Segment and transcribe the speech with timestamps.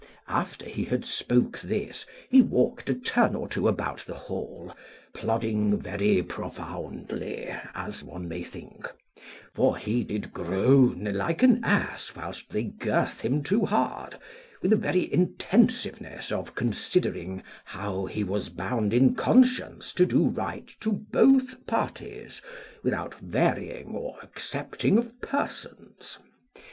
[0.27, 4.75] After he had spoke this, he walked a turn or two about the hall,
[5.13, 8.91] plodding very profoundly, as one may think;
[9.53, 14.17] for he did groan like an ass whilst they girth him too hard,
[14.63, 20.75] with the very intensiveness of considering how he was bound in conscience to do right
[20.79, 22.41] to both parties,
[22.81, 26.17] without varying or accepting of persons.